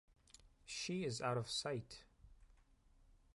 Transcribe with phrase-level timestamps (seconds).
[0.65, 2.05] She is out of sight